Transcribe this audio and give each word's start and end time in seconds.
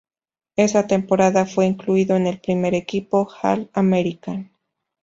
Esa 0.55 0.87
temporada 0.87 1.45
fue 1.45 1.67
incluido 1.67 2.15
en 2.15 2.25
el 2.25 2.39
primer 2.41 2.73
equipo 2.73 3.29
All-American. 3.43 4.49